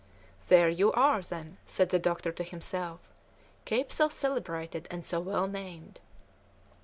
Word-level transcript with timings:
"There 0.47 0.67
you 0.67 0.91
are, 0.93 1.21
then," 1.21 1.57
said 1.67 1.89
the 1.89 1.99
doctor 1.99 2.31
to 2.31 2.43
himself, 2.43 3.01
"cape 3.65 3.91
so 3.91 4.09
celebrated 4.09 4.87
and 4.89 5.05
so 5.05 5.19
well 5.19 5.45
named! 5.45 5.99